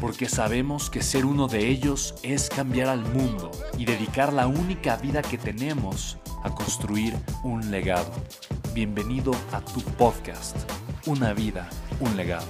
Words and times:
porque 0.00 0.28
sabemos 0.28 0.90
que 0.90 1.02
ser 1.02 1.24
uno 1.24 1.48
de 1.48 1.68
ellos 1.68 2.14
es 2.22 2.48
cambiar 2.48 2.88
al 2.88 3.00
mundo 3.00 3.50
y 3.78 3.84
dedicar 3.84 4.32
la 4.32 4.46
única 4.46 4.96
vida 4.96 5.22
que 5.22 5.38
tenemos 5.38 6.18
a 6.42 6.54
construir 6.54 7.14
un 7.42 7.70
legado. 7.70 8.12
Bienvenido 8.74 9.32
a 9.52 9.60
tu 9.60 9.80
podcast, 9.80 10.56
Una 11.06 11.32
vida, 11.32 11.68
un 12.00 12.16
legado. 12.16 12.46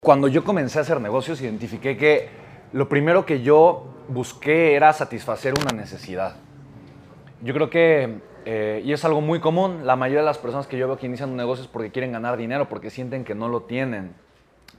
Cuando 0.00 0.28
yo 0.28 0.44
comencé 0.44 0.78
a 0.78 0.82
hacer 0.82 1.00
negocios, 1.00 1.40
identifiqué 1.40 1.96
que 1.96 2.28
lo 2.72 2.88
primero 2.88 3.24
que 3.24 3.42
yo 3.42 3.94
busqué 4.08 4.74
era 4.74 4.92
satisfacer 4.92 5.54
una 5.58 5.72
necesidad. 5.72 6.36
Yo 7.42 7.54
creo 7.54 7.70
que 7.70 8.20
eh, 8.44 8.82
y 8.84 8.92
es 8.92 9.04
algo 9.04 9.20
muy 9.20 9.40
común. 9.40 9.86
La 9.86 9.96
mayoría 9.96 10.20
de 10.20 10.26
las 10.26 10.38
personas 10.38 10.66
que 10.66 10.76
yo 10.76 10.86
veo 10.86 10.98
que 10.98 11.06
inician 11.06 11.30
un 11.30 11.36
negocio 11.36 11.64
es 11.64 11.70
porque 11.70 11.90
quieren 11.90 12.12
ganar 12.12 12.36
dinero, 12.36 12.68
porque 12.68 12.90
sienten 12.90 13.24
que 13.24 13.34
no 13.34 13.48
lo 13.48 13.62
tienen. 13.62 14.14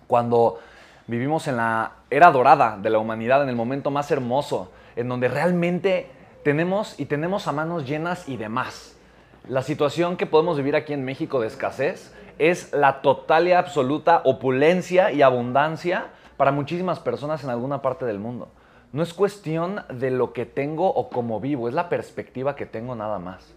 Cuando 0.08 0.60
vivimos 1.08 1.48
en 1.48 1.58
la 1.58 1.94
era 2.10 2.32
dorada 2.32 2.78
de 2.78 2.90
la 2.90 3.00
humanidad, 3.00 3.44
en 3.44 3.50
el 3.50 3.56
momento 3.56 3.92
más 3.92 4.12
hermoso, 4.12 4.72
en 4.96 5.10
donde 5.10 5.28
realmente 5.28 6.10
tenemos 6.44 7.00
y 7.00 7.06
tenemos 7.06 7.48
a 7.48 7.52
manos 7.52 7.88
llenas 7.88 8.30
y 8.30 8.38
demás. 8.38 8.96
La 9.48 9.62
situación 9.62 10.18
que 10.18 10.26
podemos 10.26 10.58
vivir 10.58 10.76
aquí 10.76 10.94
en 10.94 11.04
México 11.04 11.40
de 11.40 11.48
escasez 11.48 12.14
es 12.38 12.74
la 12.74 13.02
total 13.02 13.48
y 13.48 13.52
absoluta 13.52 14.22
opulencia 14.26 15.12
y 15.12 15.22
abundancia 15.22 16.08
para 16.38 16.52
muchísimas 16.52 17.00
personas 17.00 17.44
en 17.44 17.50
alguna 17.50 17.82
parte 17.82 18.06
del 18.06 18.20
mundo. 18.20 18.50
No 18.96 19.04
es 19.04 19.14
cuestión 19.14 19.82
de 19.90 20.10
lo 20.10 20.32
que 20.32 20.46
tengo 20.46 20.88
o 20.88 21.10
cómo 21.10 21.42
vivo, 21.42 21.68
es 21.68 21.74
la 21.74 21.90
perspectiva 21.90 22.56
que 22.56 22.66
tengo 22.66 22.96
nada 22.96 23.20
más. 23.20 23.54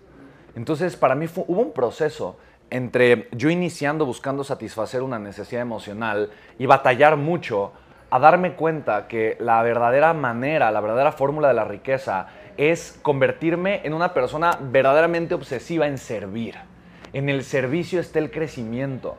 Entonces, 0.56 0.96
para 0.96 1.14
mí 1.14 1.26
hubo 1.46 1.62
un 1.62 1.70
proceso 1.70 2.40
entre 2.70 3.28
yo 3.30 3.48
iniciando 3.48 4.04
buscando 4.04 4.42
satisfacer 4.42 5.00
una 5.00 5.20
necesidad 5.20 5.62
emocional 5.62 6.30
y 6.58 6.66
batallar 6.66 7.16
mucho 7.16 7.70
a 8.10 8.18
darme 8.18 8.54
cuenta 8.54 9.06
que 9.06 9.36
la 9.38 9.62
verdadera 9.62 10.12
manera, 10.12 10.72
la 10.72 10.80
verdadera 10.80 11.12
fórmula 11.12 11.46
de 11.46 11.54
la 11.54 11.64
riqueza 11.64 12.26
es 12.56 12.98
convertirme 13.02 13.82
en 13.84 13.94
una 13.94 14.14
persona 14.14 14.58
verdaderamente 14.60 15.36
obsesiva 15.36 15.86
en 15.86 15.98
servir. 15.98 16.56
En 17.12 17.28
el 17.28 17.44
servicio 17.44 18.00
está 18.00 18.18
el 18.18 18.32
crecimiento. 18.32 19.16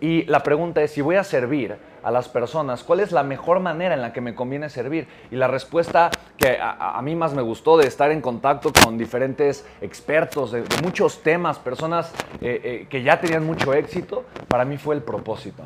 Y 0.00 0.24
la 0.24 0.42
pregunta 0.42 0.82
es, 0.82 0.90
si 0.90 1.00
voy 1.00 1.14
a 1.14 1.22
servir 1.22 1.78
a 2.02 2.10
las 2.10 2.28
personas, 2.28 2.84
¿cuál 2.84 3.00
es 3.00 3.12
la 3.12 3.22
mejor 3.22 3.60
manera 3.60 3.94
en 3.94 4.02
la 4.02 4.12
que 4.12 4.20
me 4.20 4.34
conviene 4.34 4.68
servir? 4.68 5.08
Y 5.30 5.36
la 5.36 5.48
respuesta 5.48 6.10
que 6.36 6.58
a, 6.60 7.00
mí 7.02 7.14
más 7.14 7.34
me 7.34 7.42
gustó 7.42 7.76
de 7.76 7.86
estar 7.86 8.10
en 8.10 8.20
contacto 8.20 8.72
con 8.84 8.98
diferentes 8.98 9.66
expertos 9.80 10.52
de, 10.52 10.64
muchos 10.82 11.22
temas, 11.22 11.58
personas 11.58 12.12
eh, 12.40 12.60
eh, 12.62 12.86
que 12.88 13.02
ya 13.02 13.20
tenían 13.20 13.44
mucho 13.44 13.74
éxito, 13.74 14.24
para 14.48 14.64
mí 14.64 14.76
fue 14.76 14.94
el 14.94 15.02
propósito. 15.02 15.62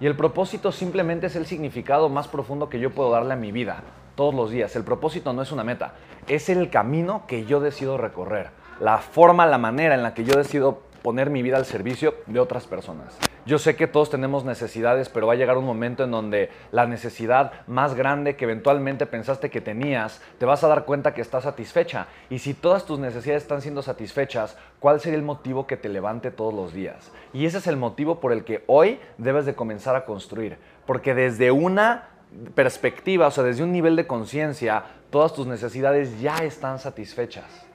Y 0.00 0.06
el 0.06 0.16
propósito 0.16 0.72
simplemente 0.72 1.28
es 1.28 1.36
el 1.36 1.46
significado 1.46 2.08
más 2.08 2.26
profundo 2.26 2.68
que 2.68 2.80
yo 2.80 2.90
puedo 2.90 3.10
darle 3.10 3.34
a 3.34 3.36
mi 3.36 3.52
vida 3.52 3.82
todos 4.16 4.34
los 4.34 4.50
días. 4.50 4.74
El 4.76 4.84
propósito 4.84 5.32
no 5.32 5.42
es 5.42 5.52
una 5.52 5.64
meta, 5.64 5.94
es 6.26 6.48
el 6.48 6.70
camino 6.70 7.24
que 7.26 7.44
yo 7.44 7.60
decido 7.60 7.96
recorrer, 7.98 8.50
la 8.80 8.98
forma, 8.98 9.46
la 9.46 9.58
manera 9.58 9.94
en 9.94 10.02
la 10.02 10.14
que 10.14 10.24
yo 10.24 10.36
decido 10.36 10.82
poner 11.02 11.30
mi 11.30 11.42
vida 11.42 11.56
al 11.56 11.66
servicio 11.66 12.14
de 12.26 12.40
otras 12.40 12.66
personas. 12.66 13.18
Yo 13.44 13.58
sé 13.58 13.74
que 13.74 13.88
todos 13.88 14.08
tenemos 14.08 14.44
necesidades, 14.44 15.08
pero 15.08 15.26
va 15.26 15.32
a 15.32 15.36
llegar 15.36 15.58
un 15.58 15.64
momento 15.64 16.04
en 16.04 16.12
donde 16.12 16.48
la 16.70 16.86
necesidad 16.86 17.52
más 17.66 17.94
grande 17.94 18.36
que 18.36 18.44
eventualmente 18.44 19.04
pensaste 19.06 19.50
que 19.50 19.60
tenías, 19.60 20.22
te 20.38 20.46
vas 20.46 20.62
a 20.62 20.68
dar 20.68 20.84
cuenta 20.84 21.12
que 21.12 21.20
está 21.20 21.40
satisfecha. 21.40 22.06
Y 22.30 22.38
si 22.38 22.54
todas 22.54 22.86
tus 22.86 23.00
necesidades 23.00 23.42
están 23.42 23.60
siendo 23.60 23.82
satisfechas, 23.82 24.56
¿cuál 24.78 25.00
sería 25.00 25.18
el 25.18 25.24
motivo 25.24 25.66
que 25.66 25.76
te 25.76 25.88
levante 25.88 26.30
todos 26.30 26.54
los 26.54 26.72
días? 26.72 27.10
Y 27.32 27.46
ese 27.46 27.58
es 27.58 27.66
el 27.66 27.76
motivo 27.76 28.20
por 28.20 28.32
el 28.32 28.44
que 28.44 28.62
hoy 28.68 29.00
debes 29.18 29.44
de 29.44 29.54
comenzar 29.54 29.96
a 29.96 30.04
construir. 30.04 30.58
Porque 30.86 31.14
desde 31.14 31.50
una 31.50 32.10
perspectiva, 32.54 33.26
o 33.26 33.30
sea, 33.30 33.44
desde 33.44 33.64
un 33.64 33.72
nivel 33.72 33.96
de 33.96 34.06
conciencia, 34.06 34.84
todas 35.10 35.34
tus 35.34 35.46
necesidades 35.46 36.20
ya 36.20 36.36
están 36.38 36.78
satisfechas. 36.78 37.71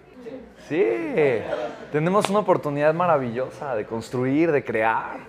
Sí, 0.68 0.84
tenemos 1.94 2.30
una 2.30 2.40
oportunidad 2.40 2.94
maravillosa 2.94 3.74
de 3.76 3.86
construir, 3.86 4.52
de 4.52 4.66
crear. 4.66 5.20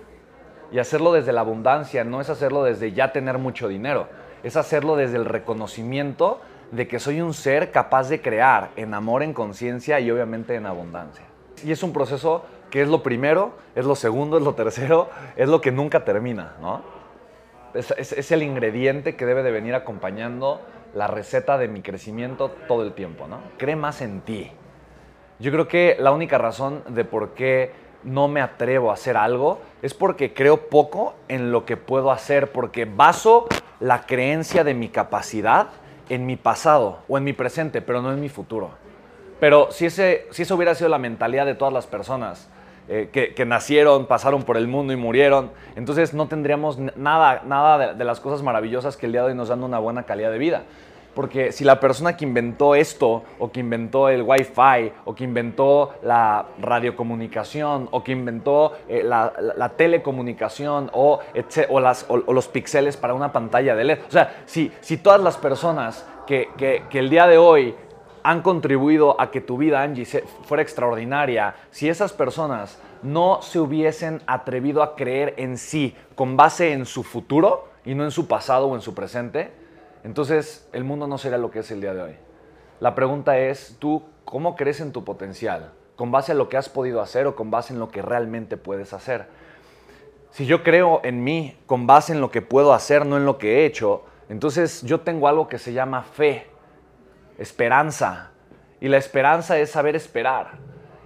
Y 0.71 0.79
hacerlo 0.79 1.13
desde 1.13 1.31
la 1.31 1.41
abundancia 1.41 2.03
no 2.03 2.19
es 2.19 2.29
hacerlo 2.29 2.63
desde 2.63 2.91
ya 2.91 3.13
tener 3.13 3.37
mucho 3.37 3.69
dinero, 3.69 4.07
es 4.43 4.57
hacerlo 4.57 4.97
desde 4.97 5.15
el 5.15 5.25
reconocimiento 5.25 6.41
de 6.71 6.87
que 6.87 6.99
soy 6.99 7.21
un 7.21 7.33
ser 7.33 7.71
capaz 7.71 8.09
de 8.09 8.21
crear 8.21 8.71
en 8.75 8.93
amor, 8.93 9.23
en 9.23 9.33
conciencia 9.33 9.99
y 9.99 10.11
obviamente 10.11 10.55
en 10.55 10.65
abundancia. 10.65 11.23
Y 11.63 11.71
es 11.71 11.83
un 11.83 11.93
proceso 11.93 12.43
que 12.69 12.81
es 12.81 12.89
lo 12.89 13.01
primero, 13.01 13.53
es 13.75 13.85
lo 13.85 13.95
segundo, 13.95 14.37
es 14.37 14.43
lo 14.43 14.55
tercero, 14.55 15.09
es 15.37 15.47
lo 15.47 15.61
que 15.61 15.71
nunca 15.71 16.03
termina, 16.03 16.55
¿no? 16.61 16.81
Es, 17.73 17.91
es, 17.91 18.31
el 18.31 18.43
ingrediente 18.43 19.15
que 19.15 19.25
debe 19.25 19.43
de 19.43 19.51
venir 19.51 19.75
acompañando 19.75 20.61
la 20.95 21.07
receta 21.07 21.57
de 21.57 21.67
mi 21.67 21.81
crecimiento 21.81 22.51
todo 22.67 22.83
el 22.83 22.93
tiempo, 22.93 23.27
¿no? 23.27 23.39
Cree 23.57 23.75
más 23.75 24.01
en 24.01 24.21
ti. 24.21 24.51
Yo 25.39 25.51
creo 25.51 25.67
que 25.67 25.95
la 25.99 26.11
única 26.11 26.37
razón 26.37 26.83
de 26.89 27.05
por 27.05 27.29
qué 27.33 27.71
no 28.03 28.27
me 28.27 28.41
atrevo 28.41 28.91
a 28.91 28.95
hacer 28.95 29.15
algo 29.15 29.59
es 29.81 29.93
porque 29.93 30.33
creo 30.33 30.69
poco 30.69 31.15
en 31.27 31.51
lo 31.51 31.65
que 31.65 31.77
puedo 31.77 32.11
hacer, 32.11 32.51
porque 32.51 32.85
baso 32.85 33.47
la 33.79 34.05
creencia 34.05 34.63
de 34.63 34.73
mi 34.73 34.89
capacidad 34.89 35.69
en 36.09 36.25
mi 36.25 36.35
pasado 36.35 36.99
o 37.07 37.17
en 37.17 37.23
mi 37.23 37.33
presente, 37.33 37.81
pero 37.81 38.01
no 38.01 38.11
en 38.11 38.19
mi 38.19 38.29
futuro. 38.29 38.71
Pero 39.39 39.71
si, 39.71 39.85
ese, 39.85 40.27
si 40.31 40.41
eso 40.41 40.55
hubiera 40.55 40.75
sido 40.75 40.89
la 40.89 40.97
mentalidad 40.97 41.45
de 41.45 41.55
todas 41.55 41.73
las 41.73 41.87
personas 41.87 42.49
eh, 42.89 43.09
que, 43.11 43.45
nacieron, 43.45 44.07
pasaron 44.07 44.43
por 44.43 44.57
el 44.57 44.67
mundo 44.67 44.91
y 44.91 44.97
murieron, 44.97 45.51
entonces 45.75 46.13
no 46.13 46.27
tendríamos 46.27 46.77
nada, 46.97 47.43
nada 47.45 47.93
de 47.93 48.03
las 48.03 48.19
cosas 48.19 48.41
maravillosas 48.43 48.97
que 48.97 49.05
el 49.05 49.13
día 49.13 49.21
de 49.21 49.27
hoy 49.27 49.35
nos 49.35 49.47
dan 49.47 49.63
una 49.63 49.79
buena 49.79 50.03
calidad 50.03 50.31
de 50.31 50.37
vida. 50.37 50.63
Porque 51.19 51.51
si 51.51 51.65
la 51.65 51.81
persona 51.81 52.15
que 52.15 52.23
inventó 52.23 52.75
esto, 52.75 53.23
o 53.39 53.51
que 53.51 53.59
inventó 53.59 54.07
el 54.07 54.21
Wi-Fi, 54.21 54.93
o 55.03 55.13
que 55.13 55.25
inventó 55.25 55.95
la 56.01 56.45
radiocomunicación, 56.61 57.89
o 57.91 58.01
que 58.01 58.13
inventó 58.13 58.77
eh, 58.87 59.03
la, 59.03 59.73
telecomunicación, 59.75 60.89
o, 60.93 61.19
las, 61.81 62.05
o, 62.07 62.31
los 62.31 62.47
píxeles 62.47 62.95
para 62.95 63.13
una 63.13 63.33
pantalla 63.33 63.75
de 63.75 63.83
LED. 63.83 63.99
O 64.07 64.11
sea, 64.11 64.43
si, 64.45 64.71
si 64.79 64.95
todas 64.95 65.19
las 65.19 65.35
personas 65.35 66.07
que, 66.25 66.51
que, 66.55 66.83
que 66.89 66.99
el 66.99 67.09
día 67.09 67.27
de 67.27 67.37
hoy 67.37 67.75
han 68.23 68.41
contribuido 68.41 69.19
a 69.19 69.29
que 69.29 69.41
tu 69.41 69.57
vida, 69.57 69.81
Angie, 69.81 70.05
fuera 70.45 70.63
extraordinaria, 70.63 71.53
si 71.69 71.89
esas 71.89 72.13
personas 72.13 72.79
no 73.03 73.41
se 73.41 73.59
hubiesen 73.59 74.21
atrevido 74.25 74.81
a 74.81 74.95
creer 74.95 75.33
en 75.35 75.57
sí 75.57 75.97
con 76.15 76.37
base 76.37 76.71
en 76.71 76.85
su 76.85 77.03
futuro 77.03 77.67
y 77.83 77.93
no 77.93 78.05
en 78.05 78.11
su 78.11 78.25
pasado 78.25 78.67
o 78.67 78.75
en 78.75 78.81
su 78.81 78.95
presente, 78.95 79.59
entonces 80.03 80.67
el 80.73 80.83
mundo 80.83 81.07
no 81.07 81.17
sería 81.17 81.37
lo 81.37 81.51
que 81.51 81.59
es 81.59 81.71
el 81.71 81.81
día 81.81 81.93
de 81.93 82.01
hoy. 82.01 82.15
La 82.79 82.95
pregunta 82.95 83.37
es, 83.37 83.75
¿tú 83.79 84.03
cómo 84.25 84.55
crees 84.55 84.79
en 84.79 84.91
tu 84.91 85.03
potencial? 85.03 85.71
¿Con 85.95 86.11
base 86.11 86.31
a 86.31 86.35
lo 86.35 86.47
que 86.47 86.57
has 86.57 86.69
podido 86.69 87.01
hacer 87.01 87.27
o 87.27 87.35
con 87.35 87.51
base 87.51 87.73
en 87.73 87.79
lo 87.79 87.89
que 87.89 88.01
realmente 88.01 88.55
puedes 88.55 88.93
hacer? 88.93 89.27
Si 90.31 90.45
yo 90.45 90.63
creo 90.63 91.01
en 91.03 91.23
mí 91.23 91.57
con 91.65 91.87
base 91.87 92.13
en 92.13 92.21
lo 92.21 92.31
que 92.31 92.41
puedo 92.41 92.73
hacer, 92.73 93.05
no 93.05 93.17
en 93.17 93.25
lo 93.25 93.37
que 93.37 93.59
he 93.59 93.65
hecho, 93.65 94.03
entonces 94.29 94.83
yo 94.83 95.01
tengo 95.01 95.27
algo 95.27 95.47
que 95.47 95.57
se 95.57 95.73
llama 95.73 96.03
fe, 96.03 96.47
esperanza. 97.37 98.31
Y 98.79 98.87
la 98.87 98.97
esperanza 98.97 99.57
es 99.57 99.71
saber 99.71 99.95
esperar. 99.95 100.59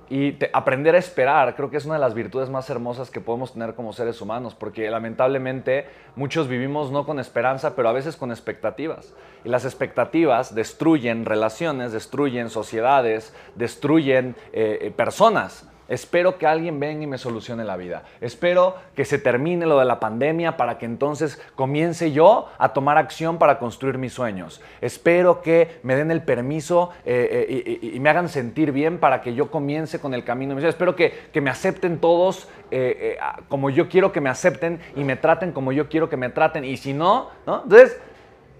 Y 0.09 0.37
aprender 0.51 0.95
a 0.95 0.97
esperar 0.97 1.55
creo 1.55 1.69
que 1.69 1.77
es 1.77 1.85
una 1.85 1.95
de 1.95 2.01
las 2.01 2.13
virtudes 2.13 2.49
más 2.49 2.69
hermosas 2.69 3.09
que 3.09 3.21
podemos 3.21 3.53
tener 3.53 3.73
como 3.73 3.93
seres 3.93 4.21
humanos, 4.21 4.53
porque 4.53 4.89
lamentablemente 4.89 5.87
muchos 6.15 6.47
vivimos 6.47 6.91
no 6.91 7.05
con 7.05 7.19
esperanza, 7.19 7.75
pero 7.75 7.89
a 7.89 7.93
veces 7.93 8.15
con 8.15 8.31
expectativas. 8.31 9.13
Y 9.43 9.49
las 9.49 9.65
expectativas 9.65 10.53
destruyen 10.53 11.25
relaciones, 11.25 11.91
destruyen 11.91 12.49
sociedades, 12.49 13.33
destruyen 13.55 14.35
eh, 14.51 14.79
eh, 14.81 14.91
personas. 14.91 15.67
Espero 15.93 16.39
que 16.39 16.47
alguien 16.47 16.79
venga 16.79 17.03
y 17.03 17.07
me 17.07 17.19
solucione 17.19 17.63
la 17.63 17.77
vida. 17.77 18.01
Espero 18.19 18.77
que 18.95 19.05
se 19.05 19.19
termine 19.19 19.67
lo 19.67 19.77
de 19.77 19.85
la 19.85 19.99
pandemia 19.99 20.57
para 20.57 20.79
que 20.79 20.87
entonces 20.87 21.39
comience 21.53 22.11
yo 22.11 22.49
a 22.57 22.73
tomar 22.73 22.97
acción 22.97 23.37
para 23.37 23.59
construir 23.59 23.99
mis 23.99 24.11
sueños. 24.11 24.59
Espero 24.81 25.43
que 25.43 25.79
me 25.83 25.95
den 25.95 26.09
el 26.09 26.23
permiso 26.23 26.89
eh, 27.05 27.47
eh, 27.47 27.79
y, 27.93 27.99
me 27.99 28.09
hagan 28.09 28.27
sentir 28.27 28.71
bien 28.71 28.97
para 28.97 29.21
que 29.21 29.35
yo 29.35 29.51
comience 29.51 29.99
con 29.99 30.15
el 30.15 30.23
camino. 30.23 30.57
Espero 30.57 30.95
que, 30.95 31.13
me 31.39 31.51
acepten 31.51 31.99
todos 31.99 32.47
eh, 32.71 33.17
como 33.47 33.69
yo 33.69 33.87
quiero 33.87 34.11
que 34.11 34.19
me 34.19 34.31
acepten 34.31 34.79
y 34.95 35.03
me 35.03 35.15
traten 35.15 35.51
como 35.51 35.71
yo 35.71 35.89
quiero 35.89 36.09
que 36.09 36.17
me 36.17 36.29
traten. 36.29 36.65
Y 36.65 36.77
si 36.77 36.93
no, 36.93 37.29
¿no? 37.45 37.61
Entonces 37.63 37.99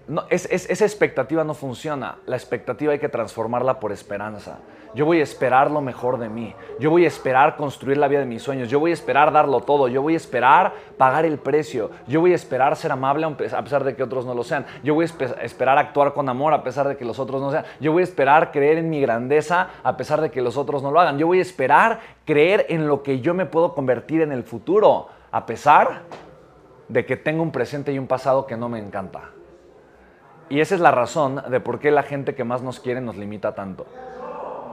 no, 0.06 0.24
esa 0.28 0.84
expectativa 0.84 1.44
no 1.44 1.54
funciona. 1.54 2.16
La 2.26 2.36
expectativa 2.36 2.92
hay 2.92 2.98
que 2.98 3.08
transformarla 3.08 3.80
por 3.80 3.92
esperanza. 3.92 4.58
Yo 4.94 5.06
voy 5.06 5.18
a 5.18 5.22
esperar 5.24 5.70
lo 5.70 5.80
mejor 5.80 6.18
de 6.18 6.28
mí. 6.28 6.54
Yo 6.78 6.90
voy 6.90 7.04
a 7.04 7.08
esperar 7.08 7.56
construir 7.56 7.96
la 7.96 8.06
vida 8.06 8.20
de 8.20 8.26
mis 8.26 8.42
sueños. 8.42 8.68
Yo 8.68 8.78
voy 8.78 8.92
a 8.92 8.94
esperar 8.94 9.32
darlo 9.32 9.60
todo. 9.60 9.88
Yo 9.88 10.02
voy 10.02 10.14
a 10.14 10.16
esperar 10.16 10.72
pagar 10.96 11.24
el 11.24 11.38
precio. 11.38 11.90
Yo 12.06 12.20
voy 12.20 12.32
a 12.32 12.36
esperar 12.36 12.76
ser 12.76 12.92
amable 12.92 13.26
a 13.26 13.62
pesar 13.64 13.82
de 13.82 13.96
que 13.96 14.02
otros 14.02 14.24
no 14.24 14.34
lo 14.34 14.44
sean. 14.44 14.66
Yo 14.84 14.94
voy 14.94 15.06
a 15.06 15.42
esperar 15.42 15.78
actuar 15.78 16.14
con 16.14 16.28
amor 16.28 16.52
a 16.54 16.62
pesar 16.62 16.86
de 16.86 16.96
que 16.96 17.04
los 17.04 17.18
otros 17.18 17.40
no 17.40 17.50
sean. 17.50 17.64
Yo 17.80 17.92
voy 17.92 18.02
a 18.02 18.04
esperar 18.04 18.52
creer 18.52 18.78
en 18.78 18.88
mi 18.88 19.00
grandeza 19.00 19.68
a 19.82 19.96
pesar 19.96 20.20
de 20.20 20.30
que 20.30 20.40
los 20.40 20.56
otros 20.56 20.82
no 20.82 20.92
lo 20.92 21.00
hagan. 21.00 21.18
Yo 21.18 21.26
voy 21.26 21.40
a 21.40 21.42
esperar 21.42 21.98
creer 22.24 22.66
en 22.68 22.86
lo 22.86 23.02
que 23.02 23.20
yo 23.20 23.34
me 23.34 23.46
puedo 23.46 23.74
convertir 23.74 24.20
en 24.20 24.30
el 24.30 24.44
futuro 24.44 25.08
a 25.32 25.44
pesar 25.44 26.02
de 26.88 27.04
que 27.04 27.16
tengo 27.16 27.42
un 27.42 27.50
presente 27.50 27.92
y 27.92 27.98
un 27.98 28.06
pasado 28.06 28.46
que 28.46 28.56
no 28.56 28.68
me 28.68 28.78
encanta. 28.78 29.30
Y 30.48 30.60
esa 30.60 30.74
es 30.74 30.80
la 30.80 30.90
razón 30.90 31.42
de 31.48 31.60
por 31.60 31.78
qué 31.78 31.90
la 31.90 32.02
gente 32.02 32.34
que 32.34 32.44
más 32.44 32.62
nos 32.62 32.80
quiere 32.80 33.00
nos 33.00 33.16
limita 33.16 33.54
tanto. 33.54 33.86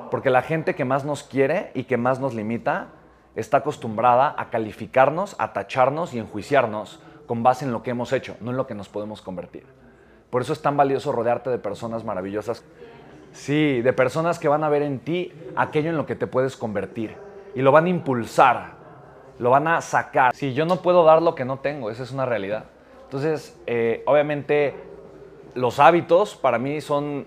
Porque 0.10 0.30
la 0.30 0.42
gente 0.42 0.76
que 0.76 0.86
más 0.86 1.06
nos 1.06 1.24
quiere 1.24 1.72
y 1.74 1.86
que 1.86 1.98
más 1.98 2.20
nos 2.20 2.34
limita 2.34 2.88
está 3.36 3.58
acostumbrada 3.58 4.36
a 4.38 4.50
calificarnos, 4.50 5.36
a 5.40 5.54
tacharnos 5.54 6.14
y 6.14 6.20
enjuiciarnos 6.20 7.00
con 7.26 7.44
base 7.44 7.64
en 7.64 7.72
lo 7.72 7.82
que 7.82 7.92
hemos 7.92 8.12
hecho, 8.12 8.36
no 8.42 8.52
en 8.52 8.58
lo 8.58 8.68
que 8.68 8.76
nos 8.76 8.90
podemos 8.90 9.22
convertir. 9.22 9.66
Por 10.30 10.42
eso 10.42 10.52
es 10.54 10.62
tan 10.62 10.76
valioso 10.76 11.12
rodearte 11.12 11.50
de 11.50 11.58
personas 11.60 12.04
maravillosas. 12.04 12.64
Sí, 13.32 13.82
de 13.82 13.94
personas 13.94 14.40
que 14.40 14.50
van 14.50 14.64
a 14.66 14.70
ver 14.70 14.82
en 14.82 15.00
ti 15.00 15.32
aquello 15.56 15.90
en 15.90 15.98
lo 15.98 16.06
que 16.06 16.16
te 16.16 16.28
puedes 16.28 16.58
convertir 16.58 17.16
y 17.56 17.62
lo 17.62 17.72
van 17.72 17.86
a 17.86 17.90
impulsar, 17.90 18.74
lo 19.40 19.50
van 19.50 19.68
a 19.68 19.80
sacar. 19.80 20.36
Si 20.36 20.54
yo 20.54 20.66
no 20.66 20.82
puedo 20.82 21.06
dar 21.06 21.22
lo 21.22 21.36
que 21.36 21.46
no 21.46 21.60
tengo, 21.60 21.90
esa 21.90 22.04
es 22.04 22.12
una 22.12 22.26
realidad. 22.26 22.66
Entonces, 23.04 23.58
eh, 23.68 24.04
obviamente, 24.06 24.76
los 25.54 25.80
hábitos 25.80 26.36
para 26.36 26.60
mí 26.60 26.82
son 26.82 27.26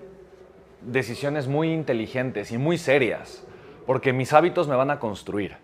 decisiones 0.81 1.49
muy 1.49 1.73
inteligentes 1.73 2.53
y 2.53 2.59
muy 2.59 2.79
serias, 2.79 3.45
porque 3.87 4.13
mis 4.13 4.33
hábitos 4.33 4.69
me 4.69 4.77
van 4.77 4.91
a 4.91 4.99
construir. 4.99 5.57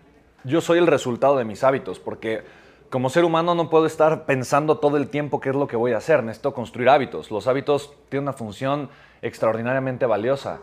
Yo 0.43 0.61
soy 0.61 0.79
el 0.79 0.87
resultado 0.87 1.37
de 1.37 1.45
mis 1.45 1.63
hábitos, 1.63 1.99
porque 1.99 2.43
como 2.89 3.09
ser 3.09 3.23
humano 3.23 3.55
no 3.55 3.69
puedo 3.69 3.85
estar 3.85 4.25
pensando 4.25 4.79
todo 4.79 4.97
el 4.97 5.07
tiempo 5.07 5.39
qué 5.39 5.49
es 5.49 5.55
lo 5.55 5.67
que 5.67 5.75
voy 5.75 5.93
a 5.93 5.97
hacer, 5.97 6.23
necesito 6.23 6.53
construir 6.53 6.89
hábitos. 6.89 7.31
Los 7.31 7.47
hábitos 7.47 7.93
tienen 8.09 8.23
una 8.23 8.33
función 8.33 8.89
extraordinariamente 9.21 10.05
valiosa. 10.05 10.59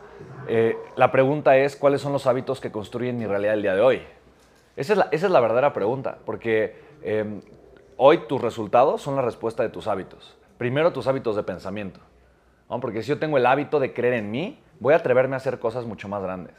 Eh, 0.48 0.76
la 0.96 1.10
pregunta 1.10 1.56
es, 1.56 1.76
¿cuáles 1.76 2.00
son 2.00 2.12
los 2.12 2.26
hábitos 2.26 2.60
que 2.60 2.72
construyen 2.72 3.16
mi 3.16 3.26
realidad 3.26 3.54
el 3.54 3.62
día 3.62 3.74
de 3.74 3.80
hoy? 3.80 4.02
Esa 4.76 5.08
es 5.10 5.22
la, 5.22 5.40
verdadera 5.40 5.72
pregunta, 5.72 6.18
porque 6.24 6.76
eh, 7.02 7.40
hoy 7.96 8.18
tus 8.28 8.40
resultados 8.40 9.02
son 9.02 9.16
la 9.16 9.22
respuesta 9.22 9.62
de 9.62 9.70
tus 9.70 9.86
hábitos. 9.86 10.38
Primero 10.58 10.93
tus 10.93 11.06
hábitos 11.06 11.37
de 11.37 11.44
pensamiento. 11.44 12.00
Porque 12.81 13.02
si 13.02 13.08
yo 13.08 13.19
tengo 13.19 13.38
el 13.38 13.46
hábito 13.46 13.81
de 13.81 13.94
creer 13.94 14.14
en 14.14 14.31
mí, 14.31 14.60
voy 14.81 14.93
a 14.93 14.99
atreverme 14.99 15.34
a 15.34 15.38
hacer 15.38 15.58
cosas 15.58 15.87
mucho 15.87 16.08
más 16.08 16.22
grandes. 16.22 16.55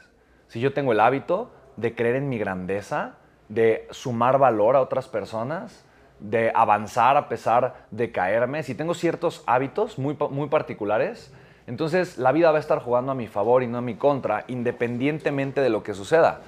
Si 0.48 0.58
yo 0.58 0.72
tengo 0.72 0.92
el 0.92 1.00
hábito 1.00 1.50
de 1.76 1.94
creer 1.94 2.16
en 2.16 2.28
mi 2.28 2.38
grandeza, 2.38 3.14
de 3.48 3.86
sumar 3.90 4.38
valor 4.38 4.74
a 4.74 4.80
otras 4.80 5.06
personas, 5.06 5.84
de 6.18 6.50
avanzar 6.54 7.16
a 7.16 7.28
pesar 7.28 7.86
de 7.90 8.10
caerme, 8.10 8.62
si 8.62 8.74
tengo 8.74 8.94
ciertos 8.94 9.44
hábitos 9.46 9.98
muy, 9.98 10.16
muy 10.30 10.48
particulares, 10.48 11.32
entonces 11.66 12.18
la 12.18 12.32
vida 12.32 12.50
va 12.50 12.56
a 12.56 12.60
estar 12.60 12.80
jugando 12.80 13.12
a 13.12 13.14
mi 13.14 13.28
favor 13.28 13.62
y 13.62 13.66
no 13.66 13.78
a 13.78 13.82
mi 13.82 13.94
contra, 13.94 14.44
independientemente 14.48 15.60
de 15.60 15.70
lo 15.70 15.82
que 15.82 15.94
suceda. 15.94 16.40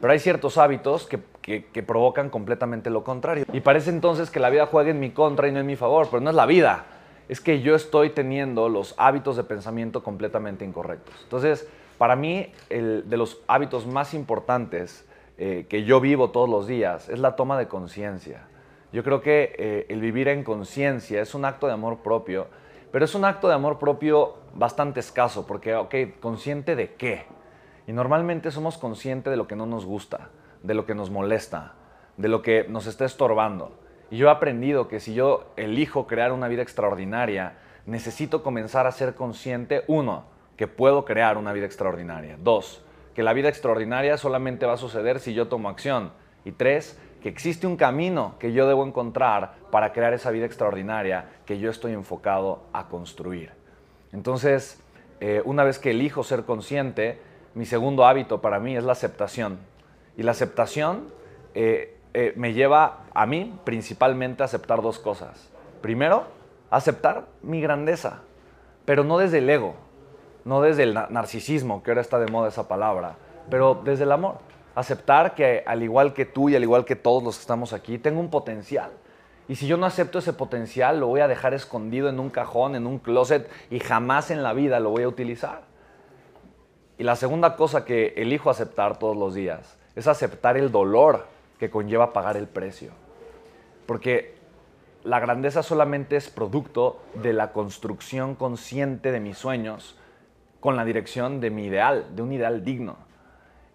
Pero 0.00 0.12
hay 0.12 0.18
ciertos 0.18 0.58
hábitos 0.58 1.06
que, 1.06 1.20
que, 1.40 1.82
provocan 1.84 2.28
completamente 2.28 2.90
lo 2.90 3.04
contrario. 3.04 3.44
Y 3.52 3.60
parece 3.60 3.90
entonces 3.90 4.30
que 4.30 4.40
la 4.40 4.50
vida 4.50 4.66
juega 4.66 4.90
en 4.90 4.98
mi 4.98 5.10
contra 5.10 5.46
y 5.46 5.52
no 5.52 5.60
en 5.60 5.66
mi 5.66 5.76
favor, 5.76 6.08
pero 6.10 6.20
no 6.20 6.30
es 6.30 6.36
la 6.36 6.46
vida 6.46 6.84
es 7.28 7.40
que 7.40 7.62
yo 7.62 7.74
estoy 7.74 8.10
teniendo 8.10 8.68
los 8.68 8.94
hábitos 8.98 9.36
de 9.36 9.44
pensamiento 9.44 10.02
completamente 10.02 10.64
incorrectos. 10.64 11.14
Entonces, 11.22 11.68
para 11.98 12.16
mí, 12.16 12.52
el, 12.70 13.08
de 13.08 13.16
los 13.16 13.40
hábitos 13.46 13.86
más 13.86 14.14
importantes 14.14 15.06
eh, 15.38 15.66
que 15.68 15.84
yo 15.84 16.00
vivo 16.00 16.30
todos 16.30 16.48
los 16.48 16.66
días 16.66 17.08
es 17.08 17.18
la 17.18 17.36
toma 17.36 17.58
de 17.58 17.66
conciencia. 17.68 18.46
Yo 18.92 19.02
creo 19.02 19.20
que 19.20 19.54
eh, 19.58 19.86
el 19.88 20.00
vivir 20.00 20.28
en 20.28 20.44
conciencia 20.44 21.20
es 21.20 21.34
un 21.34 21.44
acto 21.44 21.66
de 21.66 21.72
amor 21.72 21.98
propio, 21.98 22.46
pero 22.92 23.04
es 23.04 23.14
un 23.14 23.24
acto 23.24 23.48
de 23.48 23.54
amor 23.54 23.78
propio 23.78 24.36
bastante 24.54 25.00
escaso, 25.00 25.46
porque, 25.46 25.74
ok, 25.74 25.94
¿consciente 26.20 26.76
de 26.76 26.94
qué? 26.94 27.24
Y 27.88 27.92
normalmente 27.92 28.52
somos 28.52 28.78
conscientes 28.78 29.30
de 29.30 29.36
lo 29.36 29.48
que 29.48 29.56
no 29.56 29.66
nos 29.66 29.84
gusta, 29.84 30.30
de 30.62 30.74
lo 30.74 30.86
que 30.86 30.94
nos 30.94 31.10
molesta, 31.10 31.74
de 32.16 32.28
lo 32.28 32.40
que 32.42 32.66
nos 32.68 32.86
está 32.86 33.04
estorbando. 33.04 33.72
Yo 34.14 34.28
he 34.28 34.30
aprendido 34.30 34.86
que 34.86 35.00
si 35.00 35.14
yo 35.14 35.52
elijo 35.56 36.06
crear 36.06 36.32
una 36.32 36.48
vida 36.48 36.62
extraordinaria, 36.62 37.54
necesito 37.86 38.42
comenzar 38.42 38.86
a 38.86 38.92
ser 38.92 39.14
consciente, 39.14 39.82
uno, 39.88 40.24
que 40.56 40.68
puedo 40.68 41.04
crear 41.04 41.36
una 41.36 41.52
vida 41.52 41.66
extraordinaria. 41.66 42.36
Dos, 42.40 42.84
que 43.14 43.22
la 43.22 43.32
vida 43.32 43.48
extraordinaria 43.48 44.16
solamente 44.16 44.66
va 44.66 44.74
a 44.74 44.76
suceder 44.76 45.18
si 45.18 45.34
yo 45.34 45.48
tomo 45.48 45.68
acción. 45.68 46.12
Y 46.44 46.52
tres, 46.52 46.98
que 47.22 47.28
existe 47.28 47.66
un 47.66 47.76
camino 47.76 48.36
que 48.38 48.52
yo 48.52 48.68
debo 48.68 48.86
encontrar 48.86 49.54
para 49.70 49.92
crear 49.92 50.12
esa 50.12 50.30
vida 50.30 50.46
extraordinaria 50.46 51.26
que 51.44 51.58
yo 51.58 51.70
estoy 51.70 51.92
enfocado 51.92 52.62
a 52.72 52.88
construir. 52.88 53.50
Entonces, 54.12 54.80
eh, 55.20 55.42
una 55.44 55.64
vez 55.64 55.78
que 55.78 55.90
elijo 55.90 56.22
ser 56.22 56.44
consciente, 56.44 57.18
mi 57.54 57.66
segundo 57.66 58.06
hábito 58.06 58.40
para 58.40 58.60
mí 58.60 58.76
es 58.76 58.84
la 58.84 58.92
aceptación. 58.92 59.58
Y 60.16 60.22
la 60.22 60.30
aceptación 60.30 61.08
eh, 61.54 61.96
eh, 62.14 62.32
me 62.36 62.52
lleva 62.52 63.00
a 63.12 63.26
mí 63.26 63.58
principalmente 63.64 64.42
a 64.42 64.46
aceptar 64.46 64.80
dos 64.82 65.00
cosas. 65.00 65.50
Primero, 65.82 66.24
aceptar 66.70 67.26
mi 67.42 67.60
grandeza, 67.60 68.20
pero 68.84 69.02
no 69.02 69.18
desde 69.18 69.38
el 69.38 69.50
ego, 69.50 69.74
no 70.44 70.62
desde 70.62 70.84
el 70.84 70.94
narcisismo, 70.94 71.82
que 71.82 71.90
ahora 71.90 72.00
está 72.00 72.20
de 72.20 72.30
moda 72.30 72.48
esa 72.48 72.68
palabra, 72.68 73.16
pero 73.50 73.80
desde 73.84 74.04
el 74.04 74.12
amor. 74.12 74.38
Aceptar 74.76 75.34
que 75.34 75.64
al 75.66 75.82
igual 75.82 76.14
que 76.14 76.24
tú 76.24 76.48
y 76.48 76.56
al 76.56 76.62
igual 76.62 76.84
que 76.84 76.96
todos 76.96 77.22
los 77.22 77.36
que 77.36 77.40
estamos 77.42 77.72
aquí, 77.72 77.98
tengo 77.98 78.20
un 78.20 78.30
potencial. 78.30 78.90
Y 79.48 79.56
si 79.56 79.66
yo 79.66 79.76
no 79.76 79.84
acepto 79.84 80.20
ese 80.20 80.32
potencial, 80.32 81.00
lo 81.00 81.08
voy 81.08 81.20
a 81.20 81.28
dejar 81.28 81.52
escondido 81.52 82.08
en 82.08 82.18
un 82.20 82.30
cajón, 82.30 82.76
en 82.76 82.86
un 82.86 82.98
closet, 82.98 83.50
y 83.70 83.80
jamás 83.80 84.30
en 84.30 84.42
la 84.42 84.52
vida 84.52 84.80
lo 84.80 84.90
voy 84.90 85.02
a 85.02 85.08
utilizar. 85.08 85.62
Y 86.96 87.02
la 87.02 87.16
segunda 87.16 87.56
cosa 87.56 87.84
que 87.84 88.14
elijo 88.16 88.50
aceptar 88.50 88.98
todos 88.98 89.16
los 89.16 89.34
días 89.34 89.76
es 89.96 90.06
aceptar 90.06 90.56
el 90.56 90.70
dolor 90.70 91.33
que 91.58 91.70
conlleva 91.70 92.12
pagar 92.12 92.36
el 92.36 92.46
precio. 92.46 92.92
Porque 93.86 94.34
la 95.04 95.20
grandeza 95.20 95.62
solamente 95.62 96.16
es 96.16 96.30
producto 96.30 97.02
de 97.14 97.32
la 97.32 97.52
construcción 97.52 98.34
consciente 98.34 99.12
de 99.12 99.20
mis 99.20 99.36
sueños 99.36 99.98
con 100.60 100.76
la 100.76 100.84
dirección 100.84 101.40
de 101.40 101.50
mi 101.50 101.66
ideal, 101.66 102.06
de 102.16 102.22
un 102.22 102.32
ideal 102.32 102.64
digno. 102.64 102.96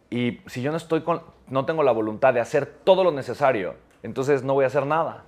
Y 0.10 0.42
si 0.48 0.64
yo 0.64 0.72
no 0.72 0.78
estoy 0.78 1.02
con, 1.02 1.22
no 1.48 1.66
tengo 1.66 1.84
la 1.84 1.92
voluntad 1.92 2.34
de 2.34 2.40
hacer 2.40 2.66
todo 2.66 3.04
lo 3.04 3.12
necesario, 3.12 3.76
entonces 4.02 4.44
no 4.44 4.56
voy 4.56 4.64
a 4.64 4.68
hacer 4.68 4.88
nada. 4.88 5.24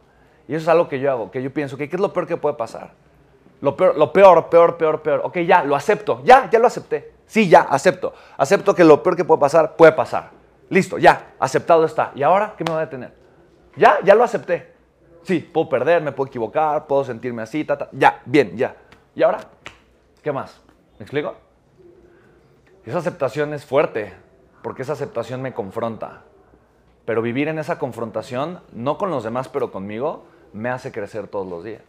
Y 0.48 0.56
eso 0.56 0.64
es 0.64 0.68
algo 0.70 0.90
que 0.90 1.00
yo 1.00 1.12
hago, 1.12 1.30
que 1.30 1.44
yo 1.44 1.54
pienso 1.54 1.78
que 1.78 1.88
qué 1.88 1.96
es 1.96 2.02
lo 2.02 2.14
peor 2.14 2.26
que 2.26 2.38
puede 2.38 2.56
pasar. 2.56 2.94
Lo 3.62 3.78
peor, 3.78 3.96
lo 3.96 4.12
peor, 4.12 4.50
peor, 4.50 4.78
peor, 4.78 5.02
peor. 5.04 5.22
Ok, 5.24 5.38
ya, 5.40 5.64
lo 5.64 5.76
acepto. 5.76 6.22
Ya, 6.24 6.50
ya 6.50 6.58
lo 6.58 6.66
acepté. 6.66 7.14
Sí, 7.28 7.48
ya, 7.48 7.62
acepto. 7.62 8.14
Acepto 8.38 8.74
que 8.74 8.84
lo 8.84 9.04
peor 9.04 9.16
que 9.16 9.24
puede 9.24 9.40
pasar, 9.40 9.76
puede 9.76 9.92
pasar. 9.92 10.32
Listo, 10.72 10.98
ya, 10.98 11.34
aceptado 11.38 11.84
está. 11.84 12.14
¿Y 12.16 12.24
ahora 12.24 12.56
qué 12.58 12.64
me 12.64 12.72
va 12.72 12.78
a 12.78 12.86
detener? 12.86 13.12
Ya, 13.76 14.00
ya 14.06 14.16
lo 14.16 14.24
acepté. 14.24 14.74
Sí, 15.22 15.40
puedo 15.40 15.68
perder, 15.68 16.02
me 16.02 16.14
puedo 16.14 16.30
equivocar, 16.30 16.88
puedo 16.88 17.04
sentirme 17.04 17.42
así, 17.42 17.66
ta, 17.66 17.90
ya, 17.92 18.22
bien, 18.26 18.56
ya. 18.56 18.78
¿Y 19.14 19.22
ahora? 19.22 19.40
¿Qué 20.24 20.32
más? 20.32 20.62
¿Me 20.98 21.04
explico? 21.04 21.36
Esa 22.86 23.00
aceptación 23.00 23.54
es 23.54 23.66
fuerte, 23.66 24.14
porque 24.64 24.84
esa 24.84 24.94
aceptación 24.94 25.42
me 25.42 25.54
confronta. 25.54 26.22
Pero 27.04 27.22
vivir 27.22 27.50
en 27.50 27.60
esa 27.60 27.78
confrontación, 27.78 28.62
no 28.72 28.98
con 28.98 29.12
los 29.12 29.26
demás, 29.26 29.50
pero 29.50 29.74
conmigo, 29.74 30.24
me 30.54 30.70
hace 30.70 30.94
crecer 30.94 31.28
todos 31.28 31.48
los 31.48 31.66
días. 31.66 31.84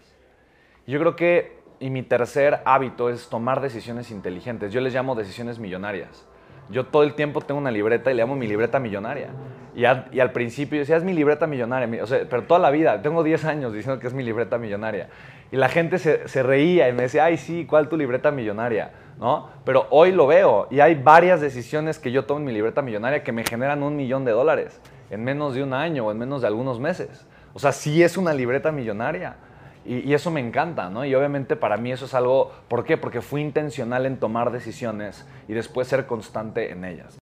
Yo 0.88 0.98
creo 0.98 1.14
que, 1.14 1.56
y 1.78 1.88
mi 1.90 2.02
tercer 2.02 2.62
hábito 2.64 3.10
es 3.10 3.28
tomar 3.28 3.60
decisiones 3.60 4.10
inteligentes. 4.10 4.72
Yo 4.72 4.80
les 4.80 4.92
llamo 4.92 5.14
decisiones 5.14 5.60
millonarias. 5.60 6.26
Yo 6.70 6.86
todo 6.86 7.02
el 7.02 7.14
tiempo 7.14 7.40
tengo 7.40 7.60
una 7.60 7.70
libreta 7.70 8.10
y 8.10 8.14
le 8.14 8.22
llamo 8.22 8.36
mi 8.36 8.46
libreta 8.46 8.78
millonaria. 8.78 9.28
Y, 9.74 9.84
al 9.84 10.32
principio 10.32 10.76
yo 10.76 10.80
decía, 10.80 10.96
es 10.96 11.04
mi 11.04 11.14
libreta 11.14 11.46
millonaria. 11.46 12.04
O 12.04 12.06
pero 12.06 12.42
toda 12.44 12.60
la 12.60 12.70
vida, 12.70 13.00
tengo 13.02 13.22
10 13.22 13.44
años 13.46 13.72
diciendo 13.72 14.00
que 14.00 14.06
es 14.06 14.14
mi 14.14 14.22
libreta 14.22 14.58
millonaria. 14.58 15.08
Y 15.50 15.56
la 15.56 15.68
gente 15.68 15.98
se, 15.98 16.28
se 16.28 16.42
reía 16.42 16.88
y 16.88 16.92
me 16.92 17.02
decía, 17.02 17.24
ay, 17.24 17.36
sí, 17.36 17.66
¿cuál 17.68 17.88
tu 17.88 17.96
libreta 17.96 18.30
millonaria? 18.30 18.92
¿No? 19.18 19.48
Pero 19.64 19.86
hoy 19.90 20.12
lo 20.12 20.26
veo 20.26 20.66
y 20.70 20.80
hay 20.80 20.94
varias 20.94 21.40
decisiones 21.40 21.98
que 21.98 22.10
yo 22.10 22.24
tomo 22.24 22.40
en 22.40 22.46
mi 22.46 22.52
libreta 22.52 22.82
millonaria 22.82 23.22
que 23.22 23.32
me 23.32 23.44
generan 23.44 23.82
un 23.82 23.94
millón 23.94 24.24
de 24.24 24.32
dólares 24.32 24.80
en 25.10 25.22
menos 25.22 25.54
de 25.54 25.62
un 25.62 25.74
año 25.74 26.06
o 26.06 26.10
en 26.10 26.18
menos 26.18 26.40
de 26.40 26.48
algunos 26.48 26.80
meses. 26.80 27.26
O 27.52 27.58
sea, 27.58 27.72
sí 27.72 28.02
es 28.02 28.16
una 28.16 28.32
libreta 28.32 28.72
millonaria. 28.72 29.36
Y, 29.84 30.14
eso 30.14 30.30
me 30.30 30.40
encanta, 30.40 30.90
¿no? 30.90 31.04
Y 31.04 31.14
obviamente 31.14 31.56
para 31.56 31.76
mí 31.76 31.90
eso 31.90 32.04
es 32.04 32.14
algo, 32.14 32.52
¿por 32.68 32.84
qué? 32.84 32.96
Porque 32.96 33.20
fui 33.20 33.40
intencional 33.40 34.06
en 34.06 34.18
tomar 34.18 34.52
decisiones 34.52 35.26
y 35.48 35.54
después 35.54 35.88
ser 35.88 36.06
constante 36.06 36.70
en 36.70 36.84
ellas. 36.84 37.18